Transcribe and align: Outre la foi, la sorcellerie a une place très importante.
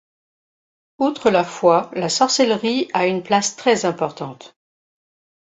Outre 0.97 1.29
la 1.29 1.43
foi, 1.43 1.91
la 1.93 2.09
sorcellerie 2.09 2.89
a 2.95 3.05
une 3.05 3.21
place 3.21 3.55
très 3.55 3.85
importante. 3.85 4.57